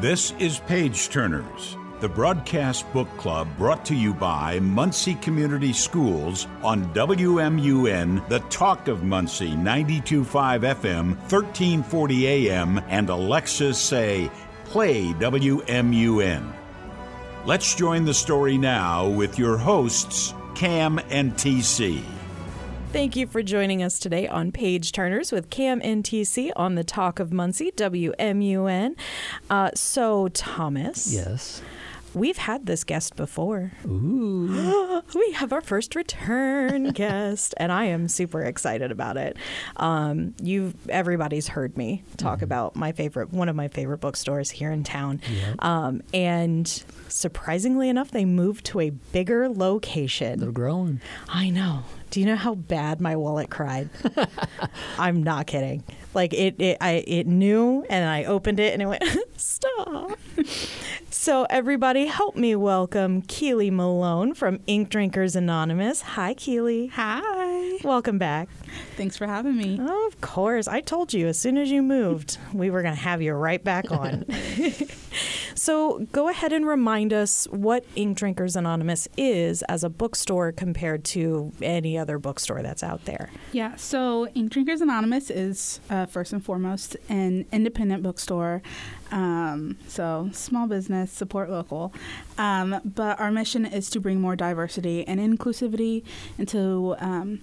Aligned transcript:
This 0.00 0.32
is 0.38 0.60
Page 0.60 1.08
Turners, 1.08 1.76
the 1.98 2.08
broadcast 2.08 2.90
book 2.92 3.08
club 3.16 3.48
brought 3.58 3.84
to 3.86 3.96
you 3.96 4.14
by 4.14 4.60
Muncie 4.60 5.16
Community 5.16 5.72
Schools 5.72 6.46
on 6.62 6.94
WMUN, 6.94 8.28
the 8.28 8.38
Talk 8.48 8.86
of 8.86 9.02
Muncie, 9.02 9.56
92.5 9.56 10.60
FM, 10.60 11.16
1340 11.16 12.26
AM, 12.28 12.78
and 12.86 13.08
Alexa 13.08 13.74
Say, 13.74 14.30
Play 14.66 15.06
WMUN. 15.14 16.52
Let's 17.44 17.74
join 17.74 18.04
the 18.04 18.14
story 18.14 18.56
now 18.56 19.08
with 19.08 19.36
your 19.36 19.56
hosts, 19.58 20.32
Cam 20.54 21.00
and 21.10 21.34
TC. 21.34 22.04
Thank 22.90 23.16
you 23.16 23.26
for 23.26 23.42
joining 23.42 23.82
us 23.82 23.98
today 23.98 24.26
on 24.26 24.50
Page 24.50 24.92
Turners 24.92 25.30
with 25.30 25.50
Cam 25.50 25.80
NTC 25.80 26.50
on 26.56 26.74
the 26.74 26.82
Talk 26.82 27.20
of 27.20 27.32
Muncie, 27.32 27.70
WMUN. 27.72 28.96
Uh, 29.50 29.70
so, 29.74 30.28
Thomas. 30.28 31.12
Yes. 31.12 31.60
We've 32.14 32.36
had 32.38 32.66
this 32.66 32.84
guest 32.84 33.16
before. 33.16 33.72
Ooh. 33.86 35.02
we 35.14 35.32
have 35.32 35.52
our 35.52 35.60
first 35.60 35.94
return 35.94 36.90
guest, 36.94 37.54
and 37.58 37.70
I 37.70 37.84
am 37.86 38.08
super 38.08 38.42
excited 38.42 38.90
about 38.90 39.16
it. 39.16 39.36
Um, 39.76 40.34
you, 40.42 40.74
everybody's 40.88 41.48
heard 41.48 41.76
me 41.76 42.02
talk 42.16 42.36
Mm-hmm. 42.38 42.44
about 42.44 42.76
my 42.76 42.92
favorite, 42.92 43.32
one 43.32 43.48
of 43.48 43.56
my 43.56 43.68
favorite 43.68 43.98
bookstores 43.98 44.50
here 44.50 44.70
in 44.70 44.84
town, 44.84 45.20
Yep. 45.30 45.64
um, 45.64 46.02
and 46.14 46.66
surprisingly 47.08 47.88
enough, 47.88 48.10
they 48.10 48.24
moved 48.24 48.64
to 48.66 48.80
a 48.80 48.90
bigger 48.90 49.48
location. 49.48 50.38
They're 50.40 50.52
growing. 50.52 51.00
I 51.28 51.50
know. 51.50 51.84
Do 52.10 52.20
you 52.20 52.26
know 52.26 52.36
how 52.36 52.54
bad 52.54 53.00
my 53.00 53.16
wallet 53.16 53.50
cried? 53.50 53.90
I'm 54.98 55.22
not 55.22 55.46
kidding. 55.46 55.84
Like 56.14 56.32
it, 56.32 56.56
it, 56.58 56.78
I, 56.80 57.04
it 57.06 57.26
knew, 57.26 57.84
and 57.90 58.08
I 58.08 58.24
opened 58.24 58.60
it, 58.60 58.72
and 58.72 58.80
it 58.82 58.86
went, 58.86 59.04
"Stop." 59.36 60.18
So 61.10 61.46
everybody, 61.48 62.06
help 62.06 62.36
me 62.36 62.54
welcome 62.54 63.22
Keely 63.22 63.70
Malone 63.70 64.34
from 64.34 64.60
Ink 64.66 64.90
Drinkers 64.90 65.34
Anonymous. 65.36 66.02
Hi, 66.02 66.34
Keely. 66.34 66.88
Hi. 66.88 67.78
Welcome 67.82 68.18
back. 68.18 68.48
Thanks 68.96 69.16
for 69.16 69.26
having 69.26 69.56
me. 69.56 69.78
Oh, 69.80 70.06
of 70.06 70.20
course. 70.20 70.68
I 70.68 70.80
told 70.80 71.12
you 71.12 71.26
as 71.28 71.38
soon 71.38 71.56
as 71.56 71.70
you 71.70 71.82
moved, 71.82 72.38
we 72.52 72.70
were 72.70 72.82
going 72.82 72.94
to 72.94 73.00
have 73.00 73.22
you 73.22 73.32
right 73.32 73.62
back 73.62 73.90
on. 73.90 74.24
so 75.58 76.06
go 76.12 76.28
ahead 76.28 76.52
and 76.52 76.66
remind 76.66 77.12
us 77.12 77.46
what 77.50 77.84
Ink 77.96 78.16
Drinkers 78.16 78.56
Anonymous 78.56 79.08
is 79.16 79.62
as 79.62 79.82
a 79.82 79.88
bookstore 79.88 80.52
compared 80.52 81.04
to 81.06 81.52
any 81.60 81.98
other 81.98 82.18
bookstore 82.18 82.62
that's 82.62 82.82
out 82.82 83.04
there. 83.04 83.30
Yeah, 83.52 83.76
so 83.76 84.28
Ink 84.28 84.52
Drinkers 84.52 84.80
Anonymous 84.80 85.30
is 85.30 85.80
uh, 85.90 86.06
first 86.06 86.32
and 86.32 86.44
foremost 86.44 86.96
an 87.08 87.44
independent 87.50 88.02
bookstore. 88.02 88.62
Um, 89.10 89.76
so 89.88 90.30
small 90.32 90.66
business, 90.66 91.10
support 91.10 91.50
local. 91.50 91.92
Um, 92.36 92.80
but 92.84 93.18
our 93.18 93.30
mission 93.30 93.66
is 93.66 93.90
to 93.90 94.00
bring 94.00 94.20
more 94.20 94.36
diversity 94.36 95.06
and 95.06 95.18
inclusivity 95.18 96.04
into 96.38 96.94
um, 97.00 97.40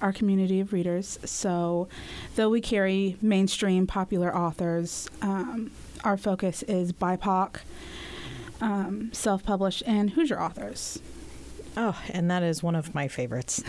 our 0.00 0.12
community 0.12 0.60
of 0.60 0.72
readers. 0.72 1.18
So 1.24 1.88
though 2.36 2.48
we 2.48 2.60
carry 2.60 3.16
mainstream 3.20 3.86
popular 3.86 4.34
authors, 4.34 5.08
um, 5.22 5.70
our 6.04 6.16
focus 6.16 6.62
is 6.64 6.92
BIPOC, 6.92 7.56
um, 8.60 9.10
self 9.12 9.42
published, 9.44 9.82
and 9.86 10.10
Hoosier 10.10 10.40
authors. 10.40 10.98
Oh, 11.76 11.96
and 12.10 12.30
that 12.30 12.42
is 12.42 12.62
one 12.62 12.74
of 12.74 12.94
my 12.94 13.06
favorites, 13.08 13.62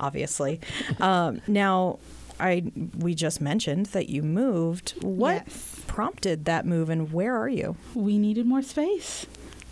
obviously. 0.00 0.60
Um, 1.00 1.40
now, 1.46 1.98
I 2.40 2.64
we 2.98 3.14
just 3.14 3.40
mentioned 3.40 3.86
that 3.86 4.08
you 4.08 4.22
moved. 4.22 4.94
What 5.02 5.44
Yes. 5.46 5.80
prompted 5.86 6.46
that 6.46 6.66
move, 6.66 6.90
and 6.90 7.12
where 7.12 7.36
are 7.36 7.48
you? 7.48 7.76
we 7.94 8.18
needed 8.18 8.44
more 8.46 8.62
space. 8.62 9.26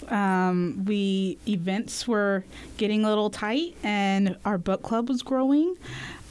Um, 0.08 0.84
we 0.86 1.38
events 1.48 2.06
were 2.08 2.44
getting 2.76 3.04
a 3.04 3.08
little 3.08 3.30
tight, 3.30 3.76
and 3.82 4.36
our 4.44 4.58
book 4.58 4.82
club 4.82 5.08
was 5.08 5.22
growing. 5.22 5.76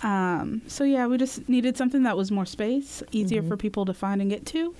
Um, 0.03 0.61
so 0.67 0.83
yeah, 0.83 1.06
we 1.07 1.17
just 1.17 1.47
needed 1.47 1.77
something 1.77 2.03
that 2.03 2.17
was 2.17 2.31
more 2.31 2.45
space, 2.45 3.03
easier 3.11 3.44
for 3.44 3.56
people 3.57 3.85
to 3.85 3.94
find 3.94 4.22
and 4.22 4.29
get 4.31 4.45
to. 4.47 4.73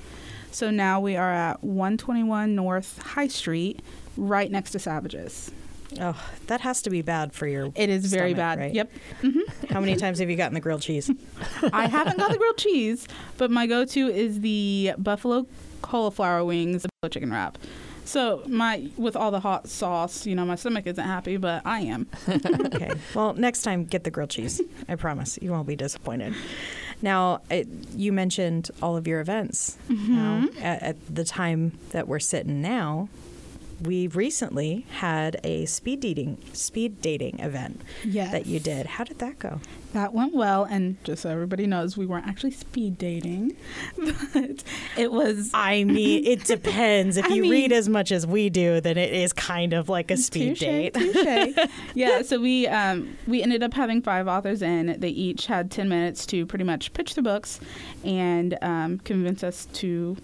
So 0.52 0.70
now 0.70 1.00
we 1.00 1.16
are 1.16 1.32
at 1.32 1.64
121 1.64 2.56
North 2.56 3.02
High 3.02 3.28
Street, 3.28 3.82
right 4.18 4.52
next 4.52 4.72
to 4.72 4.80
Savages. 4.80 5.52
Oh, 6.00 6.18
that 6.48 6.62
has 6.62 6.82
to 6.84 6.90
be 6.90 7.02
bad 7.02 7.34
for 7.34 7.48
your. 7.48 7.72
It 7.76 7.90
is 7.90 8.06
very 8.06 8.32
stomach, 8.32 8.38
bad. 8.38 8.60
right? 8.60 8.74
Yep. 8.74 8.92
How 9.70 9.80
many 9.80 9.96
times 9.96 10.20
have 10.20 10.30
you 10.30 10.36
gotten 10.38 10.54
the 10.54 10.60
grilled 10.62 10.82
cheese? 10.82 11.10
I 11.74 11.88
haven't 11.88 12.18
got 12.18 12.32
the 12.32 12.38
grilled 12.38 12.58
cheese, 12.58 13.08
but 13.38 13.52
my 13.52 13.68
go-to 13.68 14.08
is 14.08 14.42
the 14.42 14.94
buffalo 14.98 15.48
cauliflower 15.82 16.46
wings, 16.46 16.84
the 16.84 16.90
buffalo 17.02 17.10
chicken 17.10 17.32
wrap. 17.32 17.58
So 18.06 18.44
my 18.48 18.90
with 18.98 19.16
all 19.16 19.32
the 19.32 19.40
hot 19.40 19.68
sauce, 19.68 20.26
you 20.26 20.36
know, 20.36 20.46
my 20.46 20.56
stomach 20.56 20.86
isn't 20.88 21.04
happy, 21.04 21.38
but 21.38 21.62
I 21.66 21.82
am. 21.82 22.08
okay. 22.30 22.92
Well, 23.14 23.34
next 23.34 23.62
time 23.64 23.86
get 23.86 24.04
the 24.04 24.12
grilled 24.12 24.32
cheese. 24.32 24.62
I 24.90 24.96
promise 24.96 25.40
you 25.42 25.52
won't 25.52 25.68
be 25.68 25.76
disappointed. 25.76 26.34
Now, 27.02 27.42
it, 27.50 27.68
you 27.96 28.12
mentioned 28.12 28.70
all 28.82 28.96
of 28.96 29.08
your 29.08 29.22
events. 29.22 29.78
Now, 29.90 29.96
mm-hmm. 29.96 30.64
at, 30.64 30.84
at 30.84 31.16
the 31.16 31.24
time 31.24 31.78
that 31.92 32.08
we're 32.08 32.20
sitting 32.20 32.62
now, 32.62 33.10
we 33.82 34.08
recently 34.08 34.86
had 34.98 35.40
a 35.44 35.66
speed 35.66 36.00
dating 36.02 36.38
speed 36.54 37.02
dating 37.02 37.40
event 37.40 37.82
Yes. 38.06 38.32
that 38.32 38.46
you 38.46 38.60
did. 38.60 38.86
How 38.86 39.04
did 39.04 39.20
that 39.20 39.40
go? 39.40 39.60
That 39.94 40.14
went 40.14 40.34
well, 40.34 40.64
and 40.64 41.04
just 41.04 41.24
so 41.24 41.30
everybody 41.30 41.68
knows, 41.68 41.98
we 41.98 42.06
weren't 42.06 42.26
actually 42.28 42.52
speed 42.52 42.98
dating, 42.98 43.56
but 44.34 44.64
it 44.98 45.12
was 45.12 45.52
I 45.54 45.84
mean, 45.84 46.26
it 46.26 46.44
depends. 46.46 47.18
If 47.18 47.26
I 47.26 47.30
you 47.36 47.42
mean- 47.42 47.52
read 47.52 47.72
as 47.72 47.90
much 47.90 48.12
as 48.12 48.26
we 48.26 48.50
do, 48.50 48.80
then 48.82 48.98
it 48.98 49.14
is 49.14 49.34
kind 49.34 49.74
of 49.74 49.90
like 49.90 50.12
a 50.12 50.18
speed 50.18 50.52
touche, 50.58 50.60
date. 50.60 50.94
touche. 50.94 51.58
yeah, 51.96 52.22
so 52.22 52.40
we 52.40 52.68
um, 52.68 53.18
we 53.28 53.42
ended 53.44 53.64
up 53.64 53.74
having 53.74 54.02
five 54.02 54.28
authors 54.28 54.62
in. 54.62 54.98
They 55.00 55.10
each 55.10 55.48
had 55.48 55.72
ten 55.72 55.90
minutes 55.90 56.26
to 56.28 56.46
pretty 56.46 56.64
much 56.66 56.94
pitch 56.94 57.16
their 57.16 57.24
books 57.24 57.60
and 58.06 58.58
um, 58.62 59.00
convince 59.00 59.44
us 59.44 59.66
to 59.74 60.16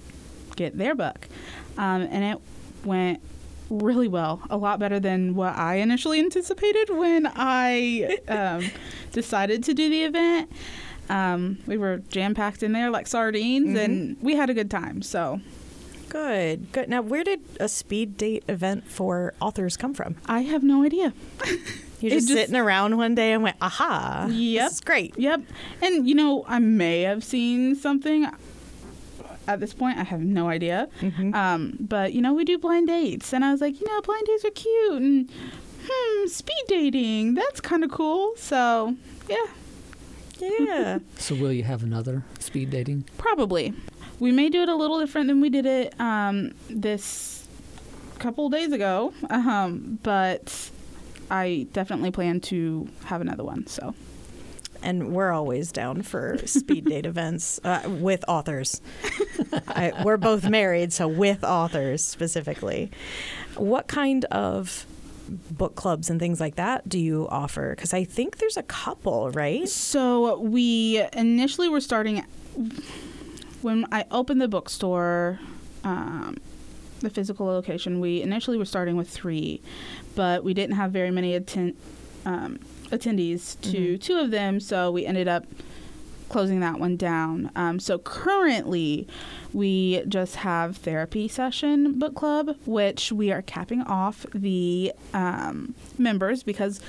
get 0.55 0.77
their 0.77 0.95
book, 0.95 1.27
um, 1.77 2.03
and 2.09 2.23
it 2.23 2.41
went 2.85 3.19
really 3.69 4.07
well. 4.07 4.41
A 4.49 4.57
lot 4.57 4.79
better 4.79 4.99
than 4.99 5.35
what 5.35 5.55
I 5.55 5.75
initially 5.75 6.19
anticipated 6.19 6.89
when 6.95 7.29
I 7.35 8.17
um, 8.27 8.69
decided 9.11 9.63
to 9.65 9.73
do 9.73 9.89
the 9.89 10.03
event. 10.03 10.51
Um, 11.09 11.59
we 11.65 11.77
were 11.77 11.97
jam 12.09 12.33
packed 12.35 12.63
in 12.63 12.73
there 12.73 12.89
like 12.89 13.07
sardines, 13.07 13.77
and 13.77 14.17
we 14.21 14.35
had 14.35 14.49
a 14.49 14.53
good 14.53 14.69
time. 14.71 15.01
So 15.01 15.39
Good, 16.09 16.71
good. 16.71 16.87
Now, 16.87 17.01
where 17.01 17.23
did 17.25 17.41
a 17.59 17.67
speed 17.67 18.15
date 18.15 18.43
event 18.47 18.87
for 18.87 19.33
authors 19.41 19.75
come 19.75 19.93
from? 19.93 20.15
I 20.25 20.41
have 20.41 20.63
no 20.63 20.83
idea. 20.83 21.13
You're 21.99 22.11
just, 22.11 22.27
just- 22.27 22.39
sitting 22.39 22.55
around 22.55 22.95
one 22.95 23.13
day 23.13 23.33
and 23.33 23.43
went, 23.43 23.57
aha, 23.61 24.27
Yep. 24.29 24.69
this 24.69 24.79
great. 24.79 25.17
Yep. 25.17 25.41
And 25.81 26.07
you 26.07 26.15
know, 26.15 26.45
I 26.47 26.59
may 26.59 27.01
have 27.01 27.23
seen 27.25 27.75
something. 27.75 28.25
At 29.47 29.59
this 29.59 29.73
point, 29.73 29.97
I 29.97 30.03
have 30.03 30.21
no 30.21 30.49
idea. 30.49 30.89
Mm-hmm. 31.01 31.33
Um, 31.33 31.77
but 31.79 32.13
you 32.13 32.21
know, 32.21 32.33
we 32.33 32.43
do 32.43 32.57
blind 32.57 32.87
dates, 32.87 33.33
and 33.33 33.45
I 33.45 33.51
was 33.51 33.61
like, 33.61 33.79
you 33.79 33.87
know, 33.87 34.01
blind 34.01 34.25
dates 34.25 34.43
are 34.45 34.51
cute, 34.51 35.01
and 35.01 35.29
hmm, 35.89 36.27
speed 36.27 36.63
dating, 36.67 37.33
that's 37.35 37.61
kind 37.61 37.83
of 37.83 37.91
cool. 37.91 38.33
So 38.37 38.95
yeah, 39.29 39.37
Yeah. 40.39 40.99
So 41.17 41.35
will 41.35 41.51
you 41.53 41.63
have 41.63 41.83
another 41.83 42.23
speed 42.39 42.69
dating? 42.71 43.05
probably. 43.17 43.73
We 44.19 44.31
may 44.31 44.49
do 44.49 44.63
it 44.63 44.69
a 44.69 44.75
little 44.75 44.99
different 44.99 45.27
than 45.27 45.41
we 45.41 45.49
did 45.49 45.65
it 45.67 45.93
um, 45.99 46.51
this 46.69 47.47
couple 48.17 48.49
days 48.49 48.71
ago, 48.71 49.13
um, 49.29 49.99
but 50.01 50.71
I 51.29 51.67
definitely 51.71 52.09
plan 52.09 52.39
to 52.41 52.87
have 53.05 53.21
another 53.21 53.43
one. 53.43 53.67
So 53.67 53.93
and 54.81 55.13
we're 55.13 55.31
always 55.31 55.71
down 55.71 56.01
for 56.01 56.37
speed 56.45 56.85
date 56.85 57.05
events 57.13 57.59
uh, 57.63 57.81
with 57.85 58.23
authors. 58.27 58.81
I, 59.67 60.03
we're 60.03 60.17
both 60.17 60.47
married, 60.49 60.93
so 60.93 61.07
with 61.07 61.43
authors 61.43 62.03
specifically. 62.03 62.91
What 63.55 63.87
kind 63.87 64.25
of 64.25 64.85
book 65.51 65.75
clubs 65.75 66.09
and 66.09 66.19
things 66.19 66.39
like 66.39 66.55
that 66.55 66.87
do 66.87 66.99
you 66.99 67.27
offer? 67.29 67.75
Because 67.75 67.93
I 67.93 68.03
think 68.03 68.37
there's 68.37 68.57
a 68.57 68.63
couple, 68.63 69.31
right? 69.31 69.67
So 69.67 70.39
we 70.39 71.03
initially 71.13 71.69
were 71.69 71.81
starting 71.81 72.23
when 73.61 73.85
I 73.91 74.05
opened 74.11 74.41
the 74.41 74.47
bookstore, 74.47 75.39
um, 75.83 76.37
the 76.99 77.09
physical 77.09 77.45
location. 77.45 77.99
We 77.99 78.21
initially 78.21 78.57
were 78.57 78.65
starting 78.65 78.97
with 78.97 79.09
three, 79.09 79.61
but 80.15 80.43
we 80.43 80.53
didn't 80.53 80.75
have 80.75 80.91
very 80.91 81.11
many 81.11 81.35
atten- 81.35 81.75
um, 82.25 82.59
attendees 82.91 83.59
to 83.71 83.97
two 83.97 84.17
of 84.17 84.31
them, 84.31 84.59
so 84.59 84.91
we 84.91 85.05
ended 85.05 85.27
up 85.27 85.45
closing 86.29 86.59
that 86.59 86.79
one 86.79 86.97
down. 86.97 87.51
Um, 87.55 87.79
so 87.79 87.99
currently, 87.99 89.07
we 89.53 90.03
just 90.07 90.37
have 90.37 90.77
therapy 90.77 91.27
session 91.27 91.97
book 91.99 92.15
club, 92.15 92.57
which 92.65 93.11
we 93.11 93.31
are 93.31 93.41
capping 93.41 93.81
off 93.81 94.25
the 94.33 94.93
um, 95.13 95.73
members 95.97 96.43
because 96.43 96.81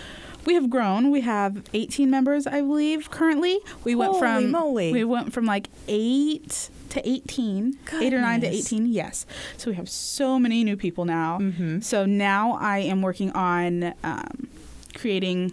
we 0.44 0.54
have 0.54 0.70
grown. 0.70 1.10
We 1.10 1.20
have 1.22 1.64
18 1.74 2.10
members, 2.10 2.46
I 2.46 2.60
believe, 2.60 3.10
currently. 3.10 3.58
We 3.84 3.94
went 3.94 4.12
Holy 4.12 4.20
from 4.20 4.50
moly. 4.50 4.92
we 4.92 5.04
went 5.04 5.32
from 5.32 5.44
like 5.44 5.68
eight 5.86 6.70
to 6.90 7.06
18, 7.06 7.78
eight 8.00 8.14
or 8.14 8.20
nine 8.20 8.40
to 8.40 8.46
18. 8.46 8.86
Yes. 8.86 9.26
So 9.56 9.70
we 9.70 9.76
have 9.76 9.88
so 9.88 10.38
many 10.38 10.64
new 10.64 10.76
people 10.76 11.04
now. 11.04 11.38
Mm-hmm. 11.38 11.80
So 11.80 12.06
now 12.06 12.56
I 12.60 12.78
am 12.78 13.02
working 13.02 13.30
on 13.32 13.94
um, 14.02 14.48
creating 14.94 15.52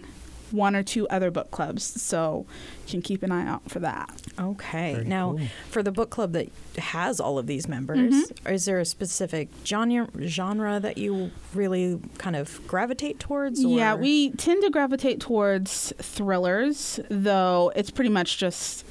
one 0.52 0.76
or 0.76 0.82
two 0.82 1.08
other 1.08 1.30
book 1.30 1.50
clubs. 1.50 1.82
So 2.02 2.46
you 2.86 2.90
can 2.90 3.02
keep 3.02 3.22
an 3.22 3.32
eye 3.32 3.46
out 3.46 3.68
for 3.70 3.78
that. 3.80 4.10
Okay. 4.38 4.94
Very 4.94 5.04
now, 5.06 5.36
cool. 5.36 5.46
for 5.70 5.82
the 5.82 5.92
book 5.92 6.10
club 6.10 6.32
that 6.32 6.48
has 6.78 7.20
all 7.20 7.38
of 7.38 7.46
these 7.46 7.66
members, 7.68 7.96
Mm-hmm. 8.14 8.48
is 8.52 8.64
there 8.64 8.78
a 8.78 8.84
specific 8.84 9.48
genre 9.64 10.08
genre 10.22 10.78
that 10.80 10.98
you 10.98 11.30
really 11.54 11.98
kind 12.18 12.36
of 12.36 12.60
gravitate 12.66 13.18
towards? 13.18 13.62
Yeah, 13.62 13.94
we 13.94 14.30
tend 14.30 14.62
to 14.62 14.70
gravitate 14.70 15.20
towards 15.20 15.92
thrillers, 15.98 17.00
though 17.08 17.72
it's 17.76 17.90
pretty 17.90 18.10
much 18.10 18.38
just 18.38 18.84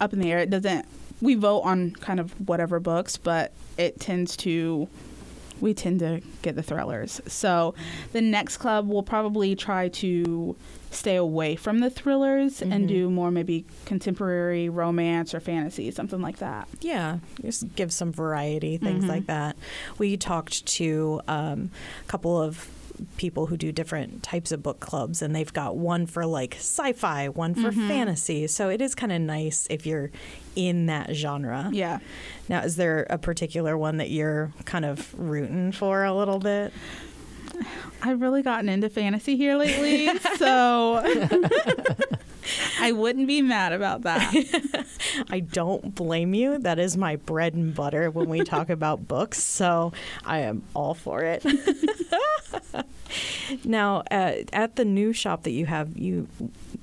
up 0.00 0.12
in 0.12 0.20
the 0.20 0.30
air. 0.32 0.38
It 0.38 0.50
doesn't. 0.50 0.86
We 1.20 1.34
vote 1.36 1.60
on 1.60 1.92
kind 1.92 2.20
of 2.20 2.32
whatever 2.48 2.80
books, 2.80 3.16
but 3.16 3.52
it 3.78 4.00
tends 4.00 4.36
to. 4.38 4.88
We 5.60 5.72
tend 5.74 6.00
to 6.00 6.20
get 6.42 6.56
the 6.56 6.62
thrillers. 6.62 7.20
So 7.26 7.74
the 8.12 8.20
next 8.20 8.56
club 8.58 8.88
will 8.88 9.02
probably 9.02 9.54
try 9.56 9.88
to 9.88 10.56
stay 10.90 11.16
away 11.16 11.56
from 11.56 11.80
the 11.80 11.90
thrillers 11.90 12.60
Mhm. 12.60 12.72
and 12.72 12.88
do 12.88 13.10
more 13.10 13.30
maybe 13.30 13.64
contemporary 13.84 14.68
romance 14.68 15.34
or 15.34 15.40
fantasy, 15.40 15.90
something 15.90 16.20
like 16.20 16.38
that. 16.38 16.68
Yeah, 16.80 17.18
just 17.42 17.74
give 17.74 17.92
some 17.92 18.12
variety, 18.12 18.76
things 18.76 19.04
Mhm. 19.04 19.08
like 19.08 19.26
that. 19.26 19.56
We 19.98 20.16
talked 20.16 20.64
to 20.66 21.20
um, 21.26 21.70
a 22.02 22.06
couple 22.08 22.40
of 22.40 22.68
people 23.16 23.46
who 23.46 23.56
do 23.56 23.72
different 23.72 24.22
types 24.22 24.52
of 24.52 24.62
book 24.62 24.80
clubs, 24.80 25.20
and 25.22 25.34
they've 25.34 25.52
got 25.52 25.76
one 25.76 26.06
for 26.06 26.24
like 26.26 26.54
sci 26.56 26.92
fi, 26.92 27.28
one 27.28 27.54
for 27.54 27.70
Mhm. 27.72 27.88
fantasy. 27.88 28.46
So 28.46 28.68
it 28.68 28.80
is 28.80 28.94
kind 28.94 29.12
of 29.12 29.20
nice 29.20 29.66
if 29.70 29.84
you're 29.86 30.10
in 30.56 30.86
that 30.86 31.14
genre. 31.14 31.70
Yeah. 31.72 31.98
Now, 32.48 32.60
is 32.62 32.76
there 32.76 33.06
a 33.10 33.18
particular 33.18 33.76
one 33.76 33.96
that 33.96 34.10
you're 34.10 34.52
kind 34.64 34.84
of 34.84 35.12
rooting 35.18 35.72
for 35.72 36.04
a 36.04 36.14
little 36.14 36.38
bit? 36.38 36.72
I've 38.02 38.20
really 38.20 38.42
gotten 38.42 38.68
into 38.68 38.88
fantasy 38.88 39.36
here 39.36 39.56
lately, 39.56 40.08
so 40.38 41.02
I 42.80 42.92
wouldn't 42.92 43.26
be 43.26 43.42
mad 43.42 43.72
about 43.72 44.02
that. 44.02 44.86
I 45.30 45.40
don't 45.40 45.94
blame 45.94 46.34
you. 46.34 46.58
That 46.58 46.78
is 46.78 46.96
my 46.96 47.16
bread 47.16 47.54
and 47.54 47.74
butter 47.74 48.10
when 48.10 48.28
we 48.28 48.44
talk 48.44 48.70
about 48.78 49.06
books. 49.08 49.42
So 49.42 49.92
I 50.24 50.40
am 50.40 50.62
all 50.74 50.94
for 50.94 51.22
it. 51.22 51.44
now, 53.64 54.02
uh, 54.10 54.34
at 54.52 54.76
the 54.76 54.84
new 54.84 55.12
shop 55.12 55.42
that 55.44 55.50
you 55.52 55.66
have, 55.66 55.96
you 55.96 56.28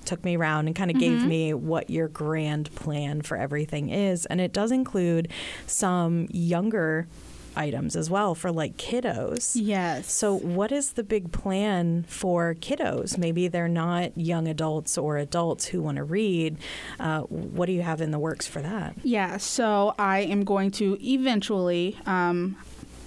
took 0.05 0.23
me 0.23 0.37
around 0.37 0.67
and 0.67 0.75
kind 0.75 0.89
of 0.91 0.97
gave 0.97 1.19
Mhm. 1.19 1.27
me 1.27 1.53
what 1.53 1.89
your 1.89 2.07
grand 2.07 2.73
plan 2.75 3.21
for 3.21 3.37
everything 3.37 3.89
is. 3.89 4.25
And 4.27 4.39
it 4.41 4.53
does 4.53 4.71
include 4.71 5.27
some 5.67 6.27
younger 6.31 7.07
items 7.55 7.95
as 7.95 8.09
well 8.09 8.35
for 8.35 8.51
like 8.51 8.77
kiddos. 8.77 9.51
Yes. 9.55 10.11
So, 10.11 10.33
what 10.33 10.71
is 10.71 10.93
the 10.93 11.03
big 11.03 11.31
plan 11.31 12.03
for 12.07 12.55
kiddos? 12.55 13.17
Maybe 13.17 13.47
they're 13.47 13.67
not 13.67 14.17
young 14.17 14.47
adults 14.47 14.97
or 14.97 15.17
adults 15.17 15.65
who 15.67 15.81
want 15.81 15.97
to 15.97 16.03
read. 16.03 16.57
Uh, 16.99 17.21
what 17.21 17.65
do 17.65 17.71
you 17.73 17.81
have 17.81 18.01
in 18.01 18.11
the 18.11 18.19
works 18.19 18.47
for 18.47 18.61
that? 18.61 18.95
Yeah, 19.03 19.37
so 19.37 19.95
I 19.97 20.19
am 20.19 20.43
going 20.43 20.71
to 20.71 20.97
eventually, 21.01 21.97
um, 22.05 22.57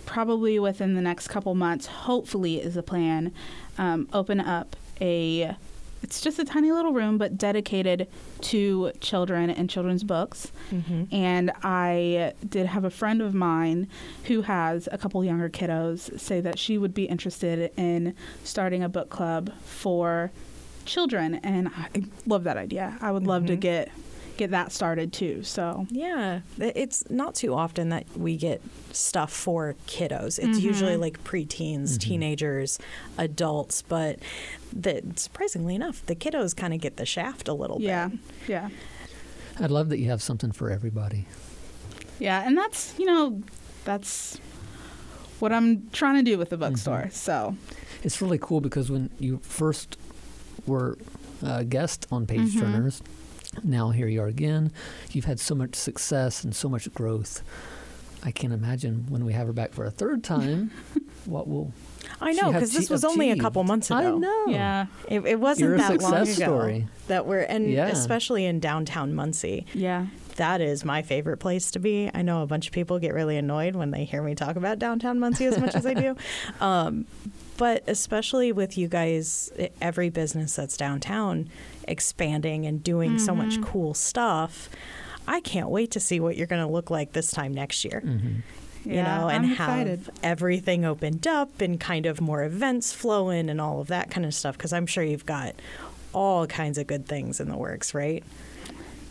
probably 0.06 0.58
within 0.58 0.94
the 0.94 1.02
next 1.02 1.29
couple 1.29 1.55
months, 1.55 1.87
hopefully 1.87 2.61
is 2.61 2.75
the 2.75 2.82
plan, 2.82 3.32
um, 3.79 4.08
open 4.12 4.40
up 4.40 4.76
a. 5.00 5.56
It's 6.05 6.21
just 6.21 6.39
a 6.39 6.45
tiny 6.45 6.71
little 6.71 6.93
room, 6.93 7.17
but 7.17 7.39
dedicated 7.39 8.09
to 8.43 8.93
children 9.01 9.49
and 9.49 9.71
children's 9.71 10.05
books. 10.05 10.53
Mm-hmm. 10.71 11.05
And 11.15 11.51
I 11.62 12.35
did 12.47 12.67
have 12.67 12.85
a 12.85 12.91
friend 12.91 13.23
of 13.23 13.33
mine 13.33 13.89
who 14.25 14.43
has 14.43 14.87
a 14.93 14.99
couple 14.99 15.25
younger 15.25 15.49
kiddos 15.49 16.21
say 16.21 16.43
that 16.43 16.59
she 16.59 16.77
would 16.77 16.93
be 16.93 17.05
interested 17.05 17.73
in 17.79 18.15
starting 18.45 18.83
a 18.83 18.89
book 18.91 19.09
club 19.09 19.51
for 19.65 20.31
children, 20.85 21.37
and 21.37 21.69
I 21.69 21.89
love 22.27 22.45
that 22.45 22.59
idea. 22.59 22.99
I 23.00 23.11
would 23.11 23.27
love 23.27 23.47
to 23.47 23.57
Mhm. 23.57 23.61
get 23.61 23.91
get 24.37 24.51
that 24.51 24.73
started 24.73 25.13
too. 25.13 25.43
So 25.45 25.87
Yeah, 25.91 26.41
it's 26.59 27.09
not 27.11 27.35
too 27.35 27.55
often 27.55 27.89
that 27.91 28.05
we 28.17 28.37
get 28.37 28.61
stuff 28.93 29.33
for 29.33 29.77
kiddos. 29.87 30.39
It's 30.39 30.61
usually 30.61 30.95
Mhm. 30.97 31.01
like 31.01 31.23
preteens, 31.25 31.95
Mhm. 31.95 31.99
teenagers, 32.01 32.79
adults, 33.17 33.83
but 33.83 34.19
the, 34.73 35.03
surprisingly 35.17 35.75
enough, 35.75 36.05
the 36.07 36.15
kiddos 36.17 36.55
kind 36.57 36.75
of 36.75 36.81
get 36.81 36.97
the 36.97 37.07
shaft 37.07 37.47
a 37.49 37.53
little 37.55 37.81
yeah, 37.81 38.09
bit. 38.09 38.19
yeah, 38.49 38.69
yeah. 39.59 39.65
I'd 39.65 39.71
love 39.71 39.89
that 39.91 39.99
you 39.99 40.11
have 40.11 40.21
something 40.23 40.51
for 40.53 40.71
everybody. 40.71 41.27
yeah, 42.19 42.43
and 42.47 42.57
that's 42.59 42.95
you 42.99 43.07
know 43.07 43.43
that's 43.85 44.39
what 45.41 45.53
I'm 45.53 45.89
trying 45.91 46.17
to 46.25 46.29
do 46.31 46.39
with 46.39 46.51
the 46.51 46.57
bookstore. 46.57 47.09
So 47.13 47.57
It's 48.03 48.21
really 48.23 48.39
cool 48.39 48.61
because 48.61 48.91
when 48.91 49.11
you 49.19 49.39
first 49.43 49.97
were 50.67 50.97
a 51.43 51.65
guest 51.65 52.07
on 52.11 52.27
Page 52.27 52.55
Mhm. 52.55 52.61
Turners, 52.61 53.03
now 53.62 53.91
here 53.91 54.06
you 54.09 54.21
are 54.23 54.27
again. 54.27 54.73
You've 55.12 55.25
had 55.27 55.39
so 55.41 55.55
much 55.55 55.75
success 55.75 56.45
and 56.45 56.55
so 56.55 56.69
much 56.69 56.93
growth. 56.95 57.43
I 58.27 58.31
can't 58.31 58.55
imagine 58.55 59.05
when 59.11 59.25
we 59.27 59.35
have 59.35 59.47
her 59.47 59.53
back 59.53 59.75
for 59.75 59.85
a 59.85 59.91
third 59.91 60.25
time, 60.25 60.71
what 61.27 61.47
will 61.47 61.73
I 62.23 62.33
know 62.33 62.53
because 62.53 62.73
this 62.73 62.89
che- 62.89 62.95
was 62.95 63.05
only 63.05 63.31
a 63.31 63.37
couple 63.37 63.62
months 63.65 63.91
ago. 63.91 63.99
I 63.99 64.19
know. 64.19 64.45
yeah, 64.49 64.87
It, 65.09 65.21
it 65.27 65.41
wasn't 65.41 65.67
You're 65.69 65.75
a 65.75 65.79
that 65.79 66.01
long 66.01 66.15
ago 66.15 66.25
story. 66.25 66.87
that 67.09 67.27
we're, 67.27 67.41
and 67.41 67.71
Yeah. 67.71 67.89
especially 67.89 68.47
in 68.47 68.61
downtown 68.61 69.15
Muncie, 69.15 69.67
yeah, 69.75 70.07
that 70.37 70.62
is 70.62 70.87
my 70.87 71.03
favorite 71.03 71.37
place 71.37 71.71
to 71.73 71.79
be. 71.79 72.11
I 72.15 72.23
know 72.23 72.43
a 72.43 72.47
bunch 72.47 72.67
of 72.67 72.73
people 72.73 72.99
get 72.99 73.12
really 73.12 73.37
annoyed 73.37 73.77
when 73.77 73.91
they 73.91 74.05
hear 74.05 74.23
me 74.23 74.35
talk 74.35 74.57
about 74.57 74.79
downtown 74.79 75.19
Muncie 75.21 75.45
as 75.45 75.59
much 75.59 75.75
as 75.75 75.85
I 75.85 75.93
do. 75.95 76.17
Um, 76.62 77.05
but 77.56 77.83
especially 77.87 78.53
with 78.53 78.77
you 78.77 78.89
guys, 78.89 79.51
every 79.81 80.11
business 80.11 80.56
that's 80.56 80.77
downtown 80.77 81.49
expanding 81.87 82.67
and 82.67 82.83
doing 82.83 83.19
so 83.19 83.35
much 83.35 83.59
Mhm. 83.61 83.65
cool 83.65 83.95
stuff. 83.95 84.69
I 85.27 85.41
can't 85.41 85.69
wait 85.71 85.91
to 85.93 86.01
see 86.01 86.21
what 86.21 86.37
you're 86.37 86.47
going 86.47 86.65
to 86.67 86.71
look 86.73 86.91
like 86.91 87.12
this 87.12 87.31
time 87.31 87.53
next 87.55 87.85
year. 87.85 88.01
hmm 88.01 88.41
You 88.89 88.97
yeah. 88.97 89.19
know, 89.21 89.29
and 89.31 89.47
have 89.47 90.11
everything 90.23 90.85
opened 90.85 91.27
up 91.27 91.61
and 91.62 91.81
kind 91.81 92.05
of 92.05 92.21
more 92.21 92.45
events 92.45 92.93
flowing 92.93 93.49
and 93.49 93.59
all 93.61 93.81
of 93.81 93.87
that 93.89 94.11
kind 94.11 94.27
of 94.27 94.35
stuff. 94.35 94.59
Because 94.59 94.73
I'm 94.75 94.87
sure 94.87 95.03
you've 95.03 95.25
got 95.25 95.55
all 96.12 96.47
kinds 96.47 96.77
of 96.77 96.87
good 96.87 97.07
things 97.07 97.41
in 97.41 97.49
the 97.49 97.57
works, 97.57 97.95
right? 97.95 98.23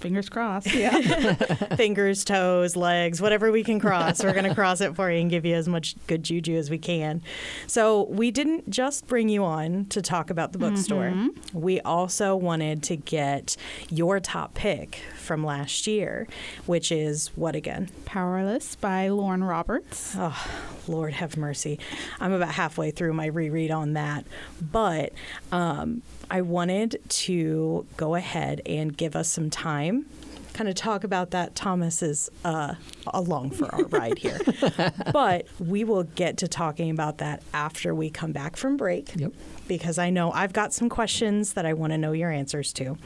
Fingers 0.04 0.28
crossed. 0.28 0.74
Yeah. 0.74 1.34
fingers, 1.78 2.26
toes, 2.26 2.76
legs, 2.76 3.22
whatever 3.22 3.52
we 3.54 3.64
can 3.64 3.80
cross. 3.80 4.22
We're 4.22 4.34
going 4.34 4.44
to 4.50 4.54
cross 4.54 4.82
it 4.82 4.96
for 4.98 5.10
you 5.10 5.22
and 5.22 5.30
give 5.30 5.46
you 5.46 5.56
as 5.56 5.68
much 5.68 5.96
good 6.08 6.24
juju 6.24 6.58
as 6.58 6.70
we 6.70 6.78
can. 6.78 7.22
So, 7.68 8.04
we 8.10 8.30
didn't 8.30 8.70
just 8.70 9.08
bring 9.08 9.30
you 9.30 9.46
on 9.46 9.86
to 9.86 10.02
talk 10.02 10.30
about 10.30 10.52
the 10.52 10.58
bookstore. 10.58 11.12
Mhm. 11.12 11.30
We 11.54 11.80
also 11.82 12.36
wanted 12.36 12.84
to 12.84 12.98
get 12.98 13.56
your 13.90 14.20
top 14.20 14.56
pick 14.56 15.00
from 15.18 15.44
last 15.46 15.88
year, 15.88 16.28
which 16.66 16.92
is 16.92 17.28
what 17.38 17.56
again? 17.56 17.90
Powerless 18.04 18.76
by 18.76 19.08
Lauren 19.08 19.44
Roberts. 19.44 20.16
Oh, 20.18 20.38
Lord 20.86 21.14
have 21.14 21.38
mercy. 21.38 21.80
I'm 22.20 22.34
about 22.34 22.52
halfway 22.56 22.92
through 22.92 23.14
my 23.14 23.28
reread 23.28 23.72
on 23.72 23.94
that. 23.94 24.26
But 24.62 25.14
um, 25.52 26.02
I 26.30 26.42
wanted 26.42 27.02
to 27.08 27.86
go 27.98 28.16
ahead 28.16 28.62
and 28.66 28.96
give 28.96 29.16
us 29.16 29.30
some 29.30 29.50
time, 29.50 30.06
kind 30.54 30.70
of 30.70 30.76
talk 30.76 31.04
about 31.04 31.32
that. 31.32 31.56
Thomas 31.56 32.02
is 32.04 32.30
uh, 32.46 32.76
along 33.08 33.52
for 33.52 33.74
our 33.74 33.86
ride 33.86 34.20
here. 34.20 34.40
but 35.14 35.48
we 35.60 35.84
will 35.84 36.04
get 36.04 36.38
to 36.38 36.48
talking 36.48 36.90
about 36.90 37.18
that 37.18 37.42
after 37.54 37.94
we 37.96 38.10
come 38.10 38.32
back 38.32 38.56
from 38.56 38.78
break 38.78 39.12
Yep. 39.16 39.34
because 39.68 39.98
I 39.98 40.10
know 40.10 40.32
I've 40.32 40.54
got 40.54 40.74
some 40.74 40.90
questions 40.90 41.54
that 41.54 41.66
I 41.66 41.74
want 41.74 41.92
to 41.94 41.98
know 41.98 42.12
your 42.12 42.32
answers 42.32 42.72
to. 42.74 42.98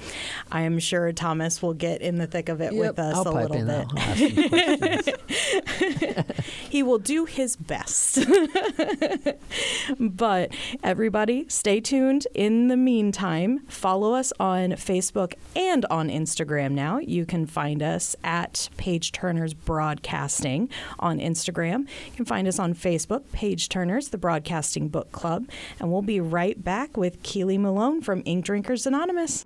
I 0.51 0.61
am 0.61 0.79
sure 0.79 1.11
Thomas 1.13 1.61
will 1.61 1.73
get 1.73 2.01
in 2.01 2.17
the 2.17 2.27
thick 2.27 2.49
of 2.49 2.61
it 2.61 2.73
with 2.73 2.99
us 2.99 3.15
I'll 3.15 3.27
a 3.27 3.35
little 3.47 3.65
bit. 3.65 3.87
I'll 3.89 3.99
ask 3.99 4.19
some 4.19 4.49
questions. 4.49 6.45
He 6.69 6.83
will 6.83 6.99
do 6.99 7.25
his 7.25 7.55
best. 7.55 8.19
but 9.99 10.51
everybody, 10.83 11.45
stay 11.47 11.79
tuned. 11.79 12.27
In 12.33 12.67
the 12.67 12.77
meantime, 12.77 13.59
follow 13.67 14.13
us 14.13 14.33
on 14.39 14.71
Facebook 14.71 15.33
and 15.55 15.85
on 15.85 16.09
Instagram 16.09 16.71
now. 16.71 16.99
You 16.99 17.25
can 17.25 17.36
find 17.45 17.83
us 17.83 18.15
at 18.23 18.69
Page 18.77 19.11
Turners 19.11 19.53
Broadcasting 19.53 20.69
on 20.99 21.19
Instagram. 21.19 21.87
You 22.05 22.11
can 22.15 22.25
find 22.25 22.47
us 22.47 22.57
on 22.57 22.73
Facebook, 22.73 23.31
Page 23.31 23.69
Turners, 23.69 24.09
the 24.09 24.17
Broadcasting 24.17 24.87
Book 24.87 25.11
Club. 25.11 25.47
And 25.79 25.91
we'll 25.91 26.01
be 26.01 26.19
right 26.19 26.61
back 26.63 26.97
with 26.97 27.21
Keely 27.21 27.57
Malone 27.57 28.01
from 28.01 28.23
Ink 28.25 28.45
Drinkers 28.45 28.87
Anonymous. 28.87 29.45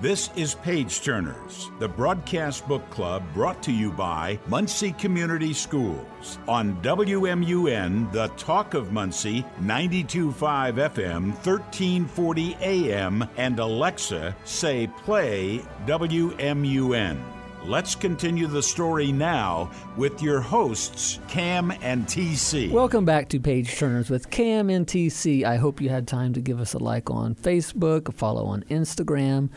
This 0.00 0.30
is 0.34 0.54
Page 0.54 1.02
Turners, 1.02 1.70
the 1.78 1.86
broadcast 1.86 2.66
book 2.66 2.88
club 2.88 3.22
brought 3.34 3.62
to 3.64 3.70
you 3.70 3.92
by 3.92 4.38
Muncie 4.46 4.92
Community 4.92 5.52
Schools 5.52 6.38
on 6.48 6.80
WMUN, 6.80 8.10
the 8.10 8.28
Talk 8.38 8.72
of 8.72 8.92
Muncie, 8.92 9.44
925 9.60 10.76
FM, 10.76 11.34
1340 11.44 12.56
AM, 12.62 13.28
and 13.36 13.58
Alexa, 13.58 14.34
say 14.46 14.86
play 14.86 15.62
WMUN. 15.84 17.18
Let's 17.66 17.94
continue 17.94 18.46
the 18.46 18.62
story 18.62 19.12
now 19.12 19.70
with 19.98 20.22
your 20.22 20.40
hosts, 20.40 21.20
Cam 21.28 21.70
and 21.82 22.06
TC. 22.06 22.70
Welcome 22.70 23.04
back 23.04 23.28
to 23.28 23.38
Page 23.38 23.76
Turners 23.76 24.08
with 24.08 24.30
Cam 24.30 24.70
and 24.70 24.86
TC. 24.86 25.44
I 25.44 25.56
hope 25.56 25.78
you 25.82 25.90
had 25.90 26.08
time 26.08 26.32
to 26.32 26.40
give 26.40 26.58
us 26.58 26.72
a 26.72 26.78
like 26.78 27.10
on 27.10 27.34
Facebook, 27.34 28.08
a 28.08 28.12
follow 28.12 28.46
on 28.46 28.62
Instagram. 28.70 29.50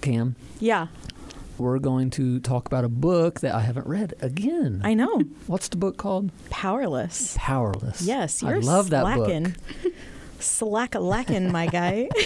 Cam, 0.00 0.36
Yeah, 0.60 0.88
we're 1.58 1.78
going 1.78 2.10
to 2.10 2.40
talk 2.40 2.66
about 2.66 2.84
a 2.84 2.88
book 2.88 3.40
that 3.40 3.54
I 3.54 3.60
haven't 3.60 3.86
read 3.86 4.14
again. 4.20 4.80
I 4.84 4.94
know. 4.94 5.20
What's 5.46 5.68
the 5.68 5.76
book 5.76 5.96
called? 5.96 6.30
Powerless. 6.50 7.36
Powerless. 7.38 8.02
Yes, 8.02 8.42
I 8.42 8.50
you're 8.50 8.60
love 8.60 8.90
that 8.90 9.02
slacking. 9.02 9.42
book. 9.82 9.92
Slack 10.38 10.94
a 10.94 11.00
lacking, 11.00 11.50
my 11.50 11.66
guy. 11.66 12.08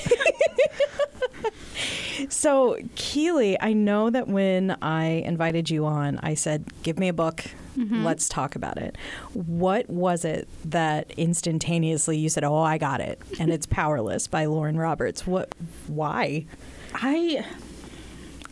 so, 2.28 2.76
Keely, 2.94 3.58
I 3.60 3.72
know 3.72 4.10
that 4.10 4.28
when 4.28 4.76
I 4.82 5.04
invited 5.04 5.70
you 5.70 5.86
on, 5.86 6.18
I 6.22 6.34
said, 6.34 6.64
give 6.82 6.98
me 6.98 7.08
a 7.08 7.12
book. 7.14 7.42
Mm-hmm. 7.76 8.04
Let's 8.04 8.28
talk 8.28 8.54
about 8.54 8.76
it. 8.76 8.96
What 9.32 9.88
was 9.88 10.26
it 10.26 10.46
that 10.66 11.10
instantaneously 11.16 12.18
you 12.18 12.28
said, 12.28 12.44
"Oh, 12.44 12.58
I 12.58 12.76
got 12.76 13.00
it," 13.00 13.18
and 13.40 13.50
it's 13.50 13.64
"Powerless" 13.64 14.26
by 14.26 14.44
Lauren 14.44 14.76
Roberts? 14.76 15.26
What? 15.26 15.54
Why? 15.86 16.44
I 16.94 17.44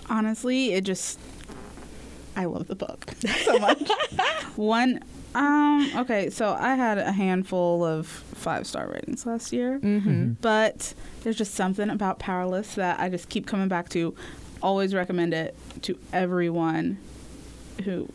honestly, 0.09 0.73
it 0.73 0.83
just 0.85 1.19
I 2.37 2.45
love 2.47 2.67
the 2.69 2.75
book 2.75 3.13
so 3.45 3.59
much. 3.59 3.89
One, 4.57 5.03
um, 5.35 5.91
okay, 5.97 6.31
so 6.31 6.57
I 6.59 6.75
had 6.75 6.99
a 6.99 7.13
handful 7.13 7.85
of 7.85 8.07
five 8.07 8.67
star 8.67 8.89
ratings 8.89 9.27
last 9.27 9.53
year, 9.53 9.79
Mm-hmm. 9.81 10.33
but 10.41 10.95
there's 11.23 11.37
just 11.37 11.55
something 11.55 11.91
about 11.91 12.19
Powerless 12.19 12.75
that 12.77 12.99
I 13.01 13.09
just 13.09 13.29
keep 13.29 13.47
coming 13.47 13.69
back 13.69 13.89
to. 13.91 14.15
Always 14.63 14.95
recommend 14.95 15.33
it 15.35 15.55
to 15.83 15.99
everyone 16.13 16.99
who 17.85 18.09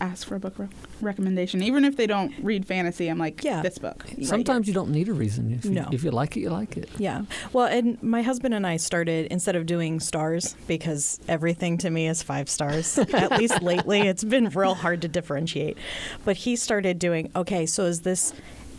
asks 0.00 0.24
for 0.24 0.34
a 0.34 0.40
book 0.40 0.54
re- 0.58 0.68
recommendation, 1.00 1.62
even 1.62 1.84
if 1.84 1.96
they 1.96 2.06
don't 2.06 2.32
read 2.42 2.66
fantasy. 2.66 3.08
I'm 3.08 3.18
like, 3.18 3.42
Yeah. 3.42 3.62
this 3.62 3.78
book. 3.78 4.04
right 4.06 4.24
Sometimes 4.26 4.68
you 4.68 4.74
don't 4.74 4.90
need 4.90 5.08
a 5.08 5.12
reason. 5.14 5.52
If 5.52 5.64
you, 5.64 5.70
No. 5.72 5.88
if 5.92 6.04
you 6.04 6.10
like 6.10 6.36
it, 6.36 6.40
you 6.40 6.50
like 6.50 6.76
it. 6.76 6.88
Yeah. 6.98 7.22
Well, 7.52 7.66
and 7.66 8.02
my 8.02 8.22
husband 8.22 8.54
and 8.54 8.66
I 8.66 8.76
started 8.76 9.26
instead 9.30 9.56
of 9.56 9.66
doing 9.66 10.00
stars 10.00 10.54
because 10.66 11.18
everything 11.28 11.78
to 11.78 11.90
me 11.90 12.08
is 12.08 12.22
five 12.22 12.48
stars. 12.48 12.98
At 13.14 13.38
least 13.38 13.62
lately, 13.62 14.00
it's 14.02 14.24
been 14.24 14.48
real 14.50 14.74
hard 14.74 15.02
to 15.02 15.08
differentiate. 15.08 15.76
But 16.24 16.36
he 16.38 16.56
started 16.56 16.98
doing 16.98 17.30
okay. 17.34 17.66
So 17.66 17.84
is 17.84 18.00
this 18.02 18.32